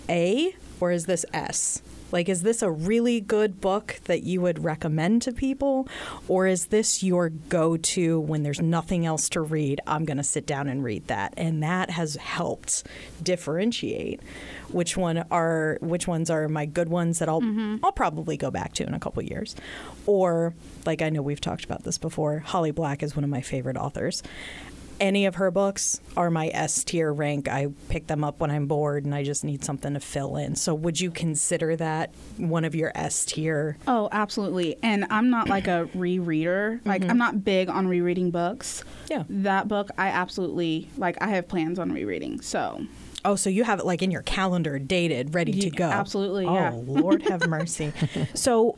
A 0.10 0.54
or 0.80 0.92
is 0.92 1.06
this 1.06 1.26
S? 1.34 1.82
Like, 2.12 2.30
is 2.30 2.42
this 2.42 2.62
a 2.62 2.72
really 2.72 3.20
good 3.20 3.60
book 3.60 4.00
that 4.06 4.24
you 4.24 4.42
would 4.42 4.64
recommend 4.64 5.22
to 5.24 5.32
people? 5.32 5.88
Or 6.28 6.48
is 6.48 6.68
this 6.68 7.04
your 7.04 7.30
go 7.30 7.78
to 7.78 8.20
when 8.20 8.44
there's 8.44 8.62
nothing 8.62 9.06
else 9.06 9.30
to 9.30 9.42
read? 9.42 9.82
I'm 9.86 10.06
going 10.06 10.18
to 10.18 10.24
sit 10.24 10.46
down 10.46 10.68
and 10.68 10.84
read 10.84 11.08
that. 11.08 11.34
And 11.38 11.62
that 11.64 11.92
has 11.92 12.16
helped 12.16 12.84
differentiate 13.22 14.22
which 14.70 14.98
one 14.98 15.26
are 15.32 15.78
which 15.82 16.08
ones 16.08 16.30
are 16.30 16.48
my 16.48 16.66
good 16.66 16.90
ones 16.90 17.20
that 17.20 17.30
I'll 17.30 17.42
mm-hmm. 17.42 17.78
I'll 17.84 17.92
probably 17.92 18.38
go 18.38 18.52
back 18.52 18.74
to 18.74 18.84
in 18.84 18.94
a 18.94 19.00
couple 19.00 19.24
years. 19.24 19.56
Or 20.06 20.54
like 20.86 21.02
I 21.02 21.10
know 21.10 21.22
we've 21.22 21.42
talked 21.42 21.66
about 21.66 21.84
this 21.84 21.98
before, 21.98 22.40
Holly 22.40 22.72
Black 22.72 23.04
is 23.04 23.16
one 23.16 23.24
of 23.24 23.30
my 23.30 23.42
favorite 23.42 23.78
authors. 23.78 24.24
Any 25.00 25.26
of 25.26 25.36
her 25.36 25.52
books 25.52 26.00
are 26.16 26.30
my 26.30 26.50
S 26.54 26.84
tier 26.84 27.12
rank. 27.14 27.48
I 27.48 27.68
pick 27.90 28.08
them 28.08 28.24
up 28.24 28.40
when 28.40 28.52
I'm 28.52 28.68
bored 28.68 29.06
and 29.06 29.14
I 29.14 29.24
just 29.24 29.44
need 29.44 29.64
something 29.64 29.94
to 29.94 30.00
fill 30.00 30.38
in. 30.38 30.56
So 30.56 30.74
would 30.74 31.00
you 31.00 31.12
consider 31.12 31.76
that 31.76 32.14
one 32.38 32.66
of 32.66 32.74
your 32.74 32.92
S 32.96 33.26
tier? 33.26 33.78
Oh, 33.88 34.10
absolutely. 34.12 34.78
And 34.82 35.06
I'm 35.10 35.30
not 35.30 35.50
like 35.50 35.68
a 35.68 35.90
rereader. 35.96 36.80
Like 36.86 37.02
mm-hmm. 37.02 37.12
I'm 37.12 37.18
not 37.18 37.44
big 37.44 37.70
on 37.70 37.88
rereading 37.88 38.32
books. 38.32 38.84
Yeah. 39.10 39.24
That 39.30 39.68
book 39.68 39.90
I 39.98 40.08
absolutely 40.08 40.90
like 40.98 41.22
I 41.22 41.28
have 41.28 41.48
plans 41.48 41.80
on 41.80 41.92
rereading. 41.92 42.42
So, 42.42 42.86
Oh, 43.28 43.36
so 43.36 43.50
you 43.50 43.64
have 43.66 43.80
it 43.80 43.86
like 43.86 44.02
in 44.02 44.10
your 44.10 44.22
calendar 44.22 44.80
dated, 44.80 45.36
ready 45.36 45.52
to 45.60 45.70
go. 45.70 45.84
absolutely, 45.90 46.46
Oh, 46.46 46.54
yeah. 46.54 46.72
Lord 46.74 47.24
have 47.24 47.46
mercy. 47.50 47.92
So, 48.34 48.78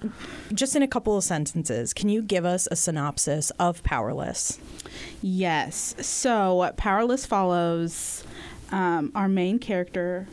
just 0.53 0.75
in 0.75 0.82
a 0.82 0.88
couple 0.88 1.15
of 1.15 1.24
sentences, 1.24 1.94
can 1.94 2.10
you 2.10 2.22
give 2.24 2.46
us 2.46 2.68
a 2.72 2.75
synopsis 2.75 3.51
of 3.60 3.84
Powerless? 3.84 4.58
yes. 5.22 5.94
So, 6.01 6.72
Powerless 6.77 7.25
follows 7.27 8.24
um, 8.72 9.12
our 9.13 9.27
main 9.29 9.60
character 9.60 10.27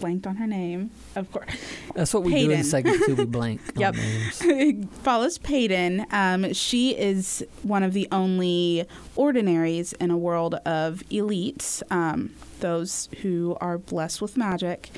blanked 0.00 0.26
on 0.26 0.36
her 0.36 0.46
name, 0.46 0.90
of 1.16 1.30
course. 1.32 1.50
That's 1.94 2.12
what 2.14 2.22
we 2.24 2.32
do 2.34 2.50
in 2.50 2.64
segment 2.64 3.02
two. 3.04 3.14
We 3.14 3.24
blank. 3.38 3.60
on 3.76 3.80
Yep. 3.80 3.94
names. 3.96 4.88
follows 5.02 5.38
Paedyn. 5.38 6.12
Um, 6.12 6.52
she 6.52 6.96
is 6.96 7.44
one 7.62 7.82
of 7.82 7.92
the 7.92 8.08
only 8.12 8.86
ordinaries 9.16 9.92
in 9.94 10.10
a 10.10 10.16
world 10.16 10.54
of 10.66 11.02
elites, 11.10 11.82
um, 11.90 12.34
those 12.60 13.08
who 13.22 13.56
are 13.60 13.78
blessed 13.78 14.20
with 14.22 14.36
magic. 14.36 14.90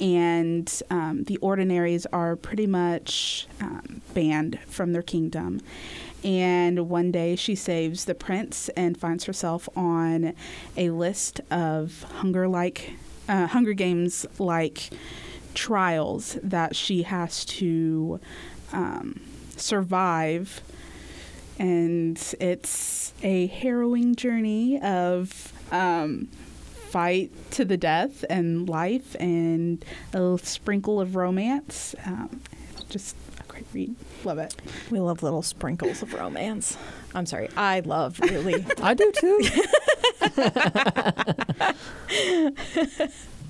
And 0.00 0.70
um, 0.90 1.24
the 1.24 1.36
ordinaries 1.38 2.06
are 2.06 2.36
pretty 2.36 2.66
much 2.66 3.46
um, 3.60 4.02
banned 4.14 4.58
from 4.66 4.92
their 4.92 5.02
kingdom. 5.02 5.60
And 6.24 6.88
one 6.88 7.12
day 7.12 7.36
she 7.36 7.54
saves 7.54 8.06
the 8.06 8.14
prince 8.14 8.70
and 8.70 8.96
finds 8.96 9.24
herself 9.24 9.68
on 9.76 10.34
a 10.76 10.88
list 10.90 11.40
of 11.50 12.02
hunger 12.14 12.48
like, 12.48 12.94
uh, 13.28 13.46
Hunger 13.48 13.72
Games 13.72 14.26
like 14.38 14.90
trials 15.54 16.38
that 16.42 16.76
she 16.76 17.02
has 17.02 17.44
to 17.44 18.20
um, 18.72 19.20
survive. 19.56 20.62
And 21.58 22.18
it's 22.40 23.12
a 23.22 23.46
harrowing 23.46 24.16
journey 24.16 24.80
of 24.80 25.52
um, 25.70 26.28
fight 26.88 27.30
to 27.52 27.64
the 27.64 27.76
death 27.76 28.24
and 28.28 28.68
life 28.68 29.16
and 29.20 29.84
a 30.12 30.20
little 30.20 30.38
sprinkle 30.38 31.00
of 31.00 31.14
romance. 31.16 31.94
Um, 32.04 32.40
just 32.88 33.16
a 33.38 33.44
great 33.44 33.66
read. 33.72 33.94
Love 34.24 34.38
it. 34.38 34.56
We 34.90 34.98
love 35.00 35.22
little 35.22 35.42
sprinkles 35.42 36.02
of 36.02 36.12
romance. 36.14 36.76
I'm 37.14 37.26
sorry, 37.26 37.48
I 37.56 37.80
love 37.80 38.18
really. 38.20 38.64
I 38.82 38.94
do 38.94 39.12
too. 39.12 39.40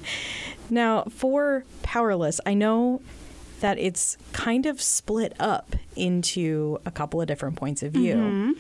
now, 0.71 1.05
for 1.05 1.65
Powerless, 1.83 2.41
I 2.45 2.55
know 2.55 3.01
that 3.61 3.79
it's 3.79 4.19
kind 4.33 4.67
of 4.67 4.83
split 4.83 5.35
up 5.41 5.77
into 5.97 6.79
a 6.85 6.91
couple 6.91 7.21
of 7.21 7.27
different 7.27 7.57
points 7.57 7.83
of 7.83 7.93
view. 7.93 8.15
Mm-hmm. 8.15 8.53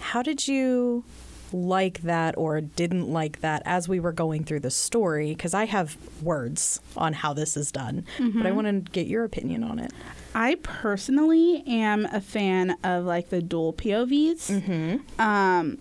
How 0.00 0.22
did 0.22 0.48
you 0.48 1.04
like 1.52 2.02
that 2.02 2.36
or 2.36 2.60
didn't 2.60 3.10
like 3.12 3.40
that 3.40 3.62
as 3.64 3.88
we 3.88 4.00
were 4.00 4.12
going 4.12 4.44
through 4.44 4.60
the 4.60 4.70
story? 4.70 5.28
Because 5.30 5.54
I 5.54 5.64
have 5.66 5.96
words 6.22 6.80
on 6.96 7.12
how 7.14 7.32
this 7.32 7.56
is 7.56 7.70
done, 7.72 8.04
but 8.18 8.46
I 8.46 8.50
want 8.52 8.66
to 8.66 8.90
get 8.92 9.06
your 9.06 9.24
opinion 9.24 9.62
on 9.64 9.78
it. 9.78 9.92
I 10.34 10.56
personally 10.62 11.62
am 11.66 12.04
a 12.06 12.20
fan 12.20 12.76
of 12.84 13.04
like 13.04 13.30
the 13.30 13.40
dual 13.42 13.72
POVs. 13.72 14.60
Mm-hmm. 14.60 15.20
Um, 15.20 15.78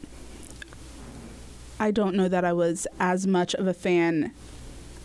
I 1.80 1.92
don't 1.92 2.16
know 2.16 2.28
that 2.28 2.44
I 2.44 2.54
was 2.54 2.88
as 3.00 3.28
much 3.28 3.54
of 3.54 3.68
a 3.68 3.74
fan 3.74 4.32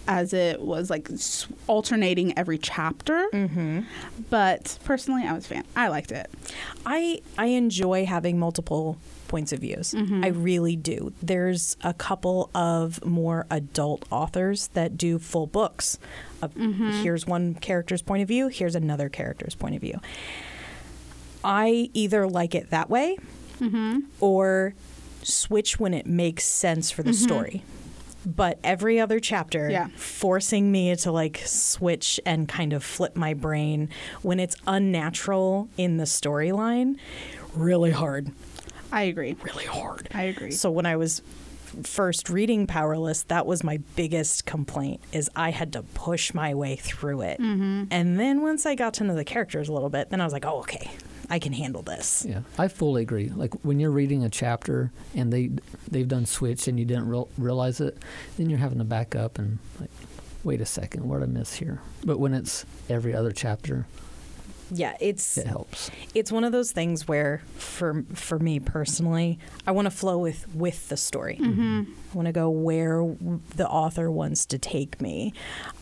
as 0.09 0.33
it 0.33 0.61
was 0.61 0.91
like 0.91 1.09
alternating 1.69 2.37
every 2.37 2.59
chapter, 2.59 3.29
Mm-hmm. 3.33 3.81
but 4.31 4.79
personally, 4.85 5.23
I 5.25 5.33
was 5.33 5.45
a 5.45 5.49
fan. 5.49 5.65
I 5.77 5.89
liked 5.89 6.11
it. 6.13 6.29
I 6.87 7.21
I 7.39 7.47
enjoy 7.47 8.05
having 8.07 8.39
multiple 8.39 8.99
points 9.33 9.51
of 9.55 9.61
views. 9.61 9.95
Mm-hmm. 9.95 10.23
I 10.23 10.29
really 10.29 10.77
do. 10.77 11.15
There's 11.23 11.79
a 11.81 11.95
couple 11.95 12.51
of 12.55 13.03
more 13.03 13.47
adult 13.51 14.05
authors 14.11 14.67
that 14.75 14.99
do 14.99 15.19
full 15.19 15.47
books. 15.47 15.99
Of, 16.43 16.55
Here's 16.55 17.27
one 17.27 17.55
character's 17.55 18.03
point 18.03 18.21
of 18.21 18.29
view. 18.29 18.49
Here's 18.49 18.75
another 18.75 19.09
character's 19.09 19.55
point 19.55 19.75
of 19.75 19.81
view. 19.81 19.99
I 21.43 21.89
either 21.95 22.29
like 22.29 22.55
it 22.55 22.69
that 22.69 22.91
way 22.91 23.17
mm-hmm. 23.59 24.01
or 24.21 24.75
switch 25.23 25.81
when 25.81 25.95
it 25.95 26.07
makes 26.07 26.45
sense 26.45 26.91
for 26.91 27.03
the 27.03 27.15
story. 27.15 27.65
But 28.27 28.59
every 28.63 29.01
other 29.01 29.19
chapter, 29.19 29.71
Yeah. 29.71 29.89
forcing 29.97 30.71
me 30.71 30.95
to 30.95 31.11
like 31.11 31.41
switch 31.47 32.21
and 32.27 32.47
kind 32.47 32.75
of 32.75 32.85
flip 32.85 33.17
my 33.17 33.33
brain 33.33 33.89
when 34.21 34.39
it's 34.39 34.57
unnatural 34.67 35.69
in 35.79 35.97
the 35.97 36.05
storyline, 36.05 36.97
really 37.55 37.91
hard. 37.93 38.31
I 38.93 39.03
agree. 39.05 39.37
Really 39.43 39.65
hard. 39.65 40.09
I 40.15 40.25
agree. 40.25 40.51
So 40.53 40.71
when 40.71 40.87
I 40.87 40.97
was 40.97 41.23
first 41.83 42.29
reading 42.29 42.67
Powerless, 42.67 43.23
that 43.25 43.47
was 43.47 43.65
my 43.65 43.79
biggest 43.97 44.45
complaint 44.45 45.01
is 45.13 45.31
I 45.35 45.51
had 45.51 45.73
to 45.73 45.83
push 45.83 46.35
my 46.35 46.55
way 46.55 46.77
through 46.77 47.23
it. 47.23 47.41
Mm-hmm. 47.41 47.85
And 47.91 48.21
then 48.21 48.43
once 48.43 48.67
I 48.67 48.75
got 48.75 48.95
to 48.95 49.05
know 49.05 49.15
the 49.15 49.25
characters 49.25 49.69
a 49.69 49.73
little 49.73 49.89
bit, 49.89 50.11
then 50.11 50.21
I 50.21 50.25
was 50.25 50.33
like, 50.33 50.45
"Oh, 50.45 50.61
okay. 50.61 50.91
I 51.31 51.39
can 51.39 51.55
handle 51.55 51.81
this. 51.81 52.27
Yeah, 52.29 52.41
I 52.59 52.69
fully 52.69 53.01
agree. 53.01 53.31
Like 53.31 53.55
when 53.65 53.81
you're 53.81 53.91
reading 53.91 54.23
a 54.23 54.29
chapter 54.29 54.93
and 55.15 55.33
they 55.33 55.51
they've 55.91 56.07
done 56.07 56.27
switch 56.27 56.69
and 56.69 56.79
you 56.79 56.85
didn't 56.85 57.09
real, 57.09 57.31
realize 57.39 57.81
it, 57.81 57.97
then 58.37 58.51
you're 58.51 58.59
having 58.59 58.77
to 58.79 58.85
back 58.85 59.17
up 59.17 59.39
and 59.39 59.59
like, 59.81 59.89
wait 60.45 60.61
a 60.61 60.67
second, 60.67 61.09
what 61.09 61.21
did 61.21 61.31
I 61.31 61.33
miss 61.33 61.55
here? 61.55 61.81
But 62.05 62.19
when 62.19 62.35
it's 62.35 62.67
every 62.91 63.15
other 63.15 63.33
chapter, 63.33 63.87
Yeah, 64.75 64.97
it's 65.01 65.37
it 65.37 65.47
helps. 65.47 65.91
it's 66.15 66.33
one 66.33 66.45
of 66.45 66.53
those 66.53 66.73
things 66.73 67.07
where 67.07 67.43
for 67.57 68.05
for 68.15 68.39
me 68.39 68.59
personally, 68.59 69.39
I 69.67 69.73
want 69.73 69.87
to 69.87 69.91
flow 69.91 70.19
with 70.19 70.47
with 70.55 70.89
the 70.89 70.97
story. 70.97 71.39
Mm-hmm. 71.41 71.83
I 72.13 72.17
want 72.17 72.27
to 72.27 72.33
go 72.33 72.49
where 72.49 73.05
the 73.57 73.69
author 73.69 74.11
wants 74.11 74.47
to 74.47 74.59
take 74.59 75.01
me. 75.01 75.35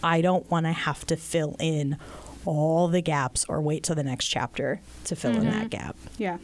I 0.02 0.20
don't 0.20 0.50
want 0.50 0.66
to 0.66 0.72
have 0.72 1.06
to 1.06 1.16
fill 1.16 1.56
in 1.60 1.96
all 2.44 2.88
the 2.88 3.00
gaps 3.00 3.44
or 3.48 3.60
wait 3.60 3.84
till 3.84 3.94
the 3.96 4.02
next 4.02 4.26
chapter 4.26 4.80
to 5.04 5.14
fill 5.14 5.36
in 5.36 5.44
that 5.44 5.70
gap. 5.70 5.96
Yeah. 6.18 6.38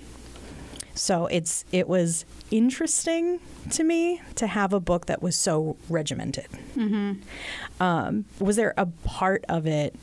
So 0.95 1.27
it's 1.27 1.65
it 1.73 1.89
was 1.89 2.25
interesting 2.51 3.41
to 3.71 3.85
me 3.85 4.23
to 4.37 4.47
have 4.47 4.73
a 4.73 4.81
book 4.81 5.07
that 5.07 5.21
was 5.21 5.37
so 5.37 5.77
regimented. 5.89 6.47
Mm-hmm. 6.77 7.83
Um, 7.83 8.25
was 8.39 8.57
there 8.57 8.73
a 8.77 8.87
part 8.87 9.45
of 9.49 9.67
it 9.67 9.95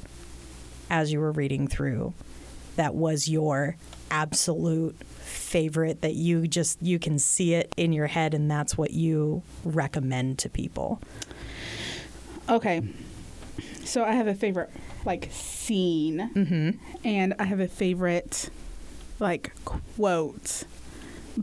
as 0.90 1.12
you 1.12 1.20
were 1.20 1.32
reading 1.32 1.68
through 1.68 2.14
that 2.76 2.96
was 2.96 3.28
your 3.28 3.76
absolute 4.12 4.96
favorite 5.06 6.02
that 6.02 6.14
you 6.16 6.48
just 6.48 6.82
you 6.82 7.00
can 7.00 7.18
see 7.20 7.54
it 7.54 7.74
in 7.78 7.94
your 7.94 8.08
head 8.08 8.34
and 8.34 8.50
that's 8.50 8.78
what 8.78 8.92
you 8.92 9.42
recommend 9.64 10.38
to 10.40 10.50
people? 10.50 11.00
Okay. 12.50 12.82
So 13.84 14.04
I 14.04 14.14
have 14.14 14.28
a 14.28 14.36
favorite 14.36 14.70
like 15.06 15.30
scene 15.32 16.32
Mm-hmm. 16.34 16.72
and 17.06 17.34
I 17.40 17.46
have 17.46 17.60
a 17.60 17.68
favorite 17.68 18.50
like 19.20 19.54
quote. 19.66 20.64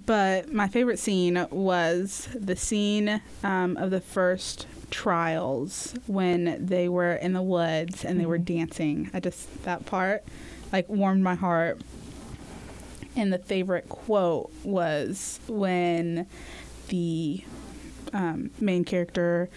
But 0.06 0.52
my 0.52 0.68
favorite 0.68 0.98
scene 1.00 1.46
was 1.50 2.28
the 2.34 2.54
scene 2.54 3.20
um, 3.42 3.76
of 3.76 3.90
the 3.90 4.00
first 4.00 4.66
trials 4.90 5.94
when 6.06 6.64
they 6.64 6.88
were 6.88 7.14
in 7.14 7.32
the 7.32 7.42
woods 7.42 8.04
and 8.04 8.20
they 8.20 8.26
were 8.26 8.38
dancing. 8.38 9.10
I 9.12 9.20
just 9.20 9.64
that 9.64 9.86
part 9.86 10.22
like 10.72 10.88
warmed 10.88 11.22
my 11.22 11.34
heart. 11.34 11.80
And 13.16 13.32
the 13.32 13.38
favorite 13.38 13.88
quote 13.88 14.50
was 14.62 15.40
when 15.48 16.26
the 16.88 17.44
um, 18.12 18.50
main 18.60 18.84
character 18.84 19.48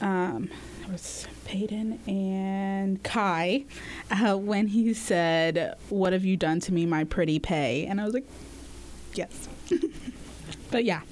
um, 0.00 0.48
was 0.90 1.26
Paedyn 1.44 1.98
and 2.08 3.02
Kai 3.02 3.64
uh, 4.10 4.36
when 4.36 4.68
he 4.68 4.94
said, 4.94 5.76
"What 5.88 6.12
have 6.12 6.24
you 6.24 6.36
done 6.36 6.60
to 6.60 6.72
me, 6.72 6.86
my 6.86 7.04
pretty 7.04 7.38
Pae?" 7.38 7.86
And 7.86 8.00
I 8.00 8.04
was 8.04 8.14
like, 8.14 8.26
"Yes." 9.14 9.48
but 10.70 10.84
yeah, 10.84 11.02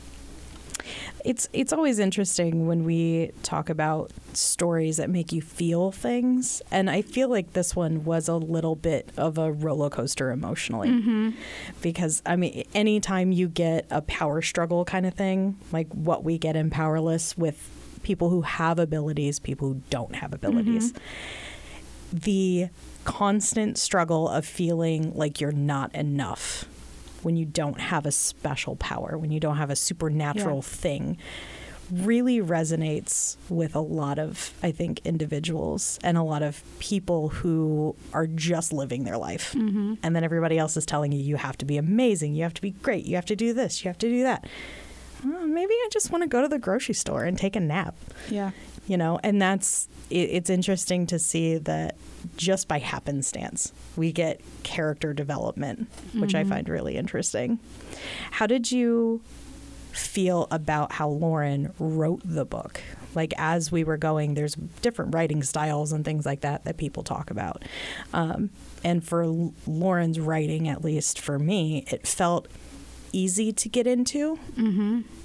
It's 1.26 1.48
it's 1.52 1.72
always 1.72 1.98
interesting 1.98 2.68
when 2.68 2.84
we 2.84 3.32
talk 3.42 3.68
about 3.68 4.12
stories 4.32 4.96
that 4.98 5.10
make 5.10 5.32
you 5.32 5.42
feel 5.42 5.90
things, 5.90 6.62
and 6.70 6.88
I 6.88 7.02
feel 7.02 7.28
like 7.28 7.52
this 7.52 7.74
one 7.74 8.04
was 8.04 8.28
a 8.28 8.36
little 8.36 8.76
bit 8.76 9.10
of 9.16 9.36
a 9.36 9.50
roller 9.50 9.90
coaster 9.90 10.30
emotionally. 10.30 10.88
Mm-hmm. 10.88 11.30
Because 11.82 12.22
I 12.24 12.36
mean, 12.36 12.64
anytime 12.74 13.32
you 13.32 13.48
get 13.48 13.86
a 13.90 14.02
power 14.02 14.40
struggle 14.40 14.84
kind 14.84 15.04
of 15.04 15.14
thing, 15.14 15.58
like 15.72 15.88
what 15.92 16.22
we 16.22 16.38
get 16.38 16.54
in 16.54 16.70
Powerless 16.70 17.36
with 17.36 17.70
people 18.04 18.30
who 18.30 18.42
have 18.42 18.78
abilities, 18.78 19.40
people 19.40 19.66
who 19.66 19.82
don't 19.90 20.14
have 20.14 20.32
abilities, 20.32 20.92
mm-hmm. 20.92 22.18
the 22.18 22.68
constant 23.04 23.78
struggle 23.78 24.28
of 24.28 24.46
feeling 24.46 25.12
like 25.16 25.40
you're 25.40 25.50
not 25.50 25.92
enough 25.92 26.66
when 27.26 27.36
you 27.36 27.44
don't 27.44 27.80
have 27.80 28.06
a 28.06 28.12
special 28.12 28.76
power, 28.76 29.18
when 29.18 29.32
you 29.32 29.40
don't 29.40 29.56
have 29.56 29.68
a 29.68 29.74
supernatural 29.76 30.58
Yeah. 30.58 30.62
thing, 30.62 31.18
really 31.90 32.38
resonates 32.40 33.36
with 33.48 33.74
a 33.74 33.80
lot 33.80 34.18
of, 34.18 34.52
I 34.62 34.70
think, 34.70 35.00
individuals 35.04 35.98
and 36.04 36.16
a 36.16 36.22
lot 36.22 36.42
of 36.42 36.62
people 36.78 37.28
who 37.30 37.96
are 38.12 38.28
just 38.28 38.72
living 38.72 39.02
their 39.04 39.18
life. 39.18 39.54
And 39.54 39.98
then 40.14 40.22
everybody 40.22 40.56
else 40.56 40.76
is 40.76 40.86
telling 40.86 41.10
you, 41.12 41.18
you 41.18 41.36
have 41.36 41.58
to 41.58 41.64
be 41.64 41.76
amazing, 41.76 42.34
you 42.36 42.44
have 42.44 42.54
to 42.54 42.62
be 42.62 42.70
great, 42.70 43.04
you 43.06 43.16
have 43.16 43.26
to 43.26 43.36
do 43.36 43.52
this, 43.52 43.84
you 43.84 43.88
have 43.88 43.98
to 43.98 44.08
do 44.08 44.22
that. 44.22 44.46
Uh, 45.24 45.46
maybe 45.46 45.72
I 45.72 45.88
just 45.92 46.10
want 46.12 46.22
to 46.22 46.28
go 46.28 46.42
to 46.42 46.48
the 46.48 46.58
grocery 46.58 46.94
store 46.94 47.24
and 47.24 47.36
take 47.38 47.56
a 47.56 47.60
nap 47.60 47.94
yeah, 48.30 48.50
you 48.86 48.96
know 48.96 49.18
and 49.22 49.40
that's 49.42 49.88
it, 50.10 50.30
it's 50.30 50.50
interesting 50.50 51.06
to 51.06 51.18
see 51.18 51.58
that 51.58 51.96
just 52.36 52.68
by 52.68 52.78
happenstance 52.78 53.72
we 53.96 54.12
get 54.12 54.40
character 54.62 55.12
development 55.12 55.88
which 56.14 56.34
i 56.34 56.44
find 56.44 56.68
really 56.68 56.96
interesting. 56.96 57.58
How 58.32 58.46
did 58.46 58.70
you 58.72 59.20
feel 59.92 60.46
about 60.50 60.92
how 60.92 61.08
lauren 61.08 61.72
wrote 61.78 62.20
the 62.24 62.44
book? 62.44 62.80
Like 63.14 63.32
as 63.38 63.72
we 63.72 63.82
were 63.84 63.96
going 63.96 64.34
there's 64.34 64.54
different 64.82 65.14
writing 65.14 65.42
styles 65.42 65.92
and 65.92 66.04
things 66.04 66.26
like 66.26 66.40
that 66.42 66.64
that 66.64 66.76
people 66.76 67.02
talk 67.02 67.30
about. 67.30 67.64
Um, 68.12 68.50
and 68.84 69.02
for 69.04 69.22
L- 69.22 69.54
lauren's 69.66 70.20
writing 70.20 70.68
at 70.68 70.84
least 70.84 71.18
for 71.20 71.38
me 71.38 71.84
it 71.90 72.06
felt 72.06 72.46
easy 73.12 73.52
to 73.52 73.68
get 73.68 73.86
into 73.86 74.36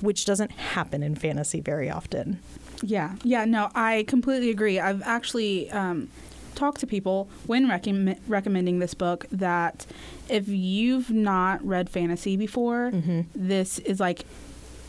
which 0.02 0.24
doesn't 0.26 0.52
happen 0.52 1.04
in 1.04 1.15
fantasy 1.15 1.60
very 1.60 1.89
often 1.89 2.39
yeah, 2.84 3.15
yeah. 3.24 3.46
No, 3.46 3.70
I 3.76 4.06
completely 4.08 4.50
agree. 4.50 4.80
I've 4.80 5.02
actually 5.04 5.70
um, 5.72 6.10
talked 6.56 6.80
to 6.82 6.88
people 6.88 7.30
when 7.46 7.67
recomm- 7.67 8.20
recommending 8.28 8.80
this 8.80 8.94
book 8.94 9.26
that 9.32 9.86
if 10.30 10.48
you've 10.48 11.10
not 11.12 11.65
read 11.65 11.89
fantasy 11.89 12.38
before, 12.38 12.91
this 13.36 13.80
is 13.80 14.00
like 14.00 14.26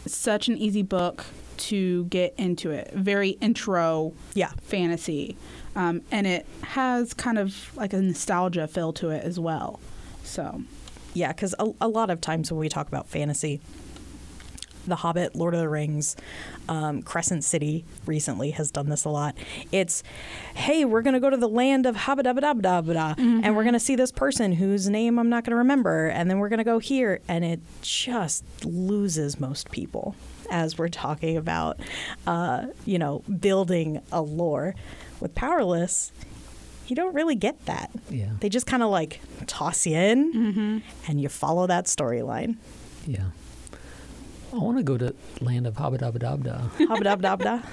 such 0.07 0.49
an 0.49 0.57
easy 0.57 0.83
book 0.83 1.25
to 1.59 2.05
get 2.07 2.35
into 2.39 2.71
it. 2.71 2.93
Very 2.95 3.31
intro 3.41 4.13
yeah 4.35 4.51
fantasy. 4.63 5.37
Um, 5.77 6.03
and 6.11 6.27
it 6.27 6.45
has 6.63 7.15
kind 7.15 7.39
of 7.39 7.75
like 7.77 7.93
a 7.93 8.01
nostalgia 8.03 8.67
feel 8.67 8.93
to 8.95 9.11
it 9.11 9.25
as 9.25 9.39
well. 9.41 9.81
So, 10.25 10.63
Yeah, 11.15 11.29
because 11.33 11.55
a, 11.59 11.71
a 11.81 11.89
lot 11.89 12.11
of 12.11 12.21
times 12.21 12.51
when 12.51 12.59
we 12.59 12.69
talk 12.69 12.89
about 12.89 13.09
fantasy, 13.09 13.61
The 14.87 14.97
Hobbit, 14.97 15.37
Lord 15.37 15.55
of 15.55 15.61
the 15.61 15.69
Rings, 15.69 16.17
um, 16.69 17.03
Crescent 17.03 17.45
City 17.45 17.85
recently 18.07 18.51
has 18.53 18.71
done 18.71 18.89
this 18.89 19.05
a 19.05 19.09
lot. 19.11 19.37
It's, 19.71 20.03
hey, 20.55 20.85
we're 20.85 21.03
going 21.03 21.15
to 21.15 21.21
go 21.21 21.31
to 21.31 21.37
the 21.37 21.49
land 21.49 21.87
of 21.87 21.95
Habadabadabada, 21.95 23.15
and 23.19 23.55
we're 23.57 23.63
going 23.63 23.75
to 23.75 23.81
see 23.81 23.95
this 23.95 24.11
person 24.11 24.53
whose 24.53 24.89
name 24.89 25.19
I'm 25.19 25.29
not 25.29 25.45
going 25.45 25.53
to 25.53 25.57
remember, 25.59 26.09
and 26.09 26.29
then 26.29 26.39
we're 26.39 26.49
going 26.49 26.59
to 26.59 26.65
go 26.65 26.79
here. 26.79 27.21
And 27.29 27.45
it 27.45 27.61
just 27.83 28.45
loses 28.65 29.39
most 29.39 29.71
people 29.71 30.17
as 30.51 30.77
we're 30.77 30.89
talking 30.89 31.37
about, 31.37 31.79
uh, 32.27 32.67
you 32.85 32.99
know, 32.99 33.23
building 33.41 34.01
a 34.11 34.21
lore. 34.21 34.75
With 35.21 35.35
Powerless, 35.37 36.11
you 36.89 36.97
don't 36.97 37.15
really 37.15 37.37
get 37.37 37.65
that. 37.67 37.91
Yeah. 38.11 38.31
They 38.41 38.49
just 38.49 38.67
kind 38.67 38.83
of 38.83 38.91
like 38.91 39.21
toss 39.47 39.87
you 39.87 39.97
in 39.97 40.83
and 41.07 41.21
you 41.21 41.29
follow 41.29 41.69
that 41.69 41.85
storyline. 41.85 42.57
Yeah. 43.07 43.27
I 44.53 44.57
want 44.59 44.77
to 44.77 44.83
go 44.83 44.99
to 44.99 45.15
land 45.41 45.67
of 45.67 45.75
Habadabadabda. 45.77 46.87
Hobbit 46.87 47.07
Abadabda. 47.07 47.65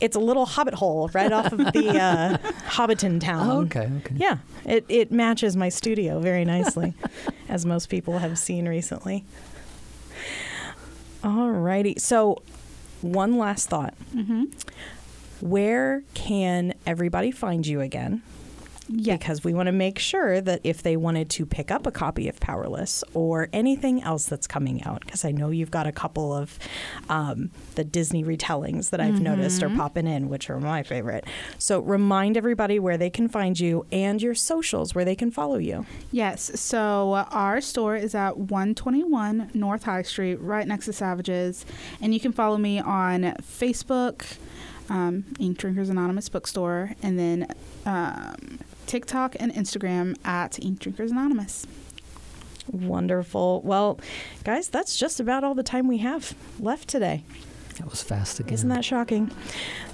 It's 0.00 0.14
a 0.14 0.20
little 0.20 0.46
hobbit 0.46 0.74
hole 0.74 1.10
right 1.12 1.32
off 1.32 1.52
of 1.52 1.58
the 1.58 1.98
uh, 2.00 2.38
Hobbiton 2.68 3.20
town. 3.20 3.50
Oh, 3.50 3.60
okay, 3.62 3.90
okay. 3.98 4.14
Yeah, 4.16 4.38
it, 4.64 4.84
it 4.88 5.10
matches 5.10 5.56
my 5.56 5.68
studio 5.68 6.20
very 6.20 6.44
nicely, 6.44 6.94
as 7.48 7.66
most 7.66 7.88
people 7.88 8.18
have 8.18 8.38
seen 8.38 8.68
recently. 8.68 9.24
Alrighty. 11.24 12.00
So, 12.00 12.40
one 13.02 13.36
last 13.36 13.68
thought. 13.68 13.94
Where 15.40 16.04
can 16.14 16.74
everybody 16.86 17.30
find 17.32 17.66
you 17.66 17.80
again? 17.80 18.22
Yeah. 18.88 19.16
because 19.16 19.44
we 19.44 19.54
want 19.54 19.66
to 19.66 19.72
make 19.72 19.98
sure 19.98 20.40
that 20.40 20.60
if 20.64 20.82
they 20.82 20.96
wanted 20.96 21.30
to 21.30 21.46
pick 21.46 21.70
up 21.70 21.86
a 21.86 21.90
copy 21.90 22.28
of 22.28 22.40
Powerless 22.40 23.02
or 23.14 23.48
anything 23.52 24.02
else 24.02 24.26
that's 24.26 24.46
coming 24.46 24.82
out, 24.84 25.00
because 25.00 25.24
I 25.24 25.32
know 25.32 25.50
you've 25.50 25.70
got 25.70 25.86
a 25.86 25.92
couple 25.92 26.32
of 26.32 26.58
um, 27.08 27.50
the 27.74 27.84
Disney 27.84 28.24
retellings 28.24 28.90
that 28.90 29.00
I've 29.00 29.20
noticed 29.20 29.62
are 29.62 29.70
popping 29.70 30.06
in, 30.06 30.28
which 30.28 30.50
are 30.50 30.60
my 30.60 30.82
favorite. 30.82 31.24
So 31.58 31.80
remind 31.80 32.36
everybody 32.36 32.78
where 32.78 32.96
they 32.96 33.10
can 33.10 33.28
find 33.28 33.58
you 33.58 33.86
and 33.92 34.20
your 34.20 34.34
socials 34.34 34.94
where 34.94 35.04
they 35.04 35.16
can 35.16 35.30
follow 35.30 35.58
you. 35.58 35.86
Yes. 36.12 36.58
So 36.60 37.12
uh, 37.12 37.26
our 37.30 37.60
store 37.60 37.96
is 37.96 38.14
at 38.14 38.36
121 38.38 39.50
North 39.54 39.84
High 39.84 40.02
Street, 40.02 40.36
right 40.36 40.66
next 40.66 40.86
to 40.86 40.92
Savages, 40.92 41.64
and 42.00 42.14
you 42.14 42.20
can 42.20 42.32
follow 42.32 42.58
me 42.58 42.78
on 42.78 43.34
Facebook, 43.42 44.38
um, 44.88 45.24
Ink 45.38 45.58
Drinkers 45.58 45.88
Anonymous 45.88 46.28
Bookstore, 46.28 46.92
and 47.02 47.18
then 47.18 47.46
um, 47.84 48.55
TikTok 48.86 49.36
and 49.38 49.52
Instagram 49.52 50.16
at 50.24 50.58
Ink 50.62 50.78
Drinkers 50.80 51.10
Anonymous. 51.10 51.66
Wonderful. 52.70 53.62
Well, 53.62 54.00
guys, 54.44 54.68
that's 54.68 54.96
just 54.96 55.20
about 55.20 55.44
all 55.44 55.54
the 55.54 55.62
time 55.62 55.86
we 55.86 55.98
have 55.98 56.34
left 56.58 56.88
today. 56.88 57.22
That 57.78 57.90
was 57.90 58.02
fast 58.02 58.40
again. 58.40 58.54
Isn't 58.54 58.68
that 58.70 58.84
shocking? 58.84 59.30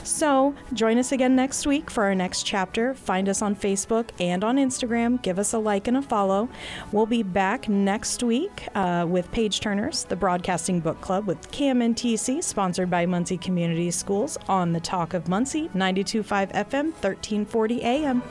So, 0.05 0.55
join 0.73 0.99
us 0.99 1.11
again 1.11 1.35
next 1.35 1.67
week 1.67 1.91
for 1.91 2.05
our 2.05 2.15
next 2.15 2.45
chapter. 2.45 2.95
Find 2.95 3.29
us 3.29 3.43
on 3.43 3.57
Facebook 3.57 4.11
and 4.21 4.45
on 4.45 4.57
Instagram. 4.57 5.21
Give 5.23 5.39
us 5.39 5.53
a 5.53 5.59
like 5.59 5.89
and 5.89 5.97
a 5.97 6.03
follow. 6.03 6.49
We'll 6.93 7.07
be 7.07 7.25
back 7.25 7.69
next 7.69 8.23
week 8.23 8.69
uh, 8.77 9.07
with 9.09 9.31
Page 9.33 9.61
Turners, 9.61 10.05
the 10.05 10.17
Broadcasting 10.17 10.79
Book 10.79 11.01
Club 11.01 11.27
with 11.27 11.51
Cam 11.51 11.83
and 11.83 11.97
TC, 11.97 12.43
sponsored 12.43 12.91
by 12.91 13.05
Muncie 13.05 13.39
Community 13.39 13.91
Schools 13.91 14.39
on 14.49 14.73
the 14.73 14.81
Talk 14.81 15.13
of 15.15 15.29
Muncie, 15.29 15.69
92.5 15.75 16.53
FM, 16.53 16.93
1340 17.01 17.83
AM. 17.83 18.23